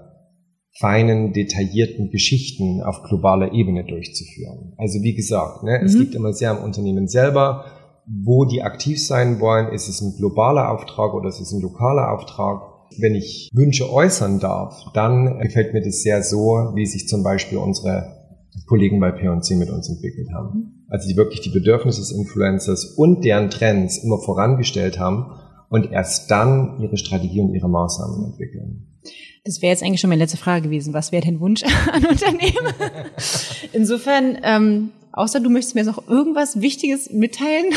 [0.79, 4.73] feinen, detaillierten Geschichten auf globaler Ebene durchzuführen.
[4.77, 5.85] Also wie gesagt, ne, mhm.
[5.85, 7.65] es liegt immer sehr am Unternehmen selber,
[8.08, 9.71] wo die aktiv sein wollen.
[9.71, 12.73] Ist es ein globaler Auftrag oder ist es ein lokaler Auftrag?
[13.00, 17.58] Wenn ich Wünsche äußern darf, dann gefällt mir das sehr so, wie sich zum Beispiel
[17.58, 18.23] unsere
[18.67, 20.85] Kollegen bei P&C mit uns entwickelt haben.
[20.87, 25.25] Also die wirklich die Bedürfnisse des Influencers und deren Trends immer vorangestellt haben
[25.69, 28.87] und erst dann ihre Strategie und ihre Maßnahmen entwickeln.
[29.44, 30.94] Das wäre jetzt eigentlich schon meine letzte Frage gewesen.
[30.94, 32.73] Was wäre dein Wunsch an Unternehmen?
[33.73, 37.73] Insofern, ähm, außer du möchtest mir noch irgendwas Wichtiges mitteilen.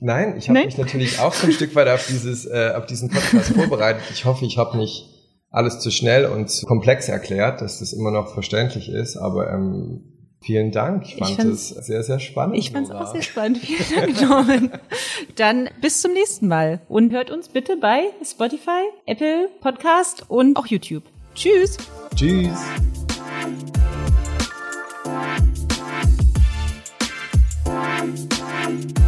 [0.00, 3.10] Nein, ich habe mich natürlich auch so ein Stück weit auf dieses, äh, auf diesen
[3.10, 4.02] Podcast vorbereitet.
[4.12, 5.08] Ich hoffe, ich habe nicht
[5.50, 9.16] alles zu schnell und zu komplex erklärt, dass das immer noch verständlich ist.
[9.16, 10.02] Aber ähm,
[10.40, 11.04] vielen Dank.
[11.06, 12.56] Ich fand es sehr, sehr spannend.
[12.56, 13.58] Ich fand es auch sehr spannend.
[13.58, 14.70] Vielen Dank, Norman.
[15.36, 20.66] Dann bis zum nächsten Mal und hört uns bitte bei Spotify, Apple Podcast und auch
[20.66, 21.04] YouTube.
[21.34, 21.76] Tschüss.
[22.14, 22.58] Tschüss.
[28.66, 29.05] Thank